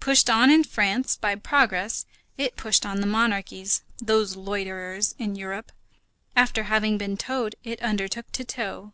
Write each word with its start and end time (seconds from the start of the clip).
Pushed 0.00 0.28
on 0.28 0.50
in 0.50 0.64
France 0.64 1.14
by 1.14 1.36
progress, 1.36 2.04
it 2.36 2.56
pushed 2.56 2.84
on 2.84 3.00
the 3.00 3.06
monarchies, 3.06 3.84
those 3.98 4.34
loiterers 4.34 5.14
in 5.18 5.36
Europe. 5.36 5.70
After 6.34 6.64
having 6.64 6.98
been 6.98 7.16
towed, 7.16 7.54
it 7.62 7.80
undertook 7.80 8.32
to 8.32 8.44
tow. 8.44 8.92